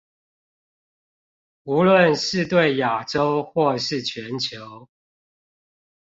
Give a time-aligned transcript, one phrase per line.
[1.63, 4.89] 無論是對亞洲或是全球